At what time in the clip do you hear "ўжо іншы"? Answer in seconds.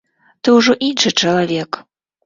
0.57-1.15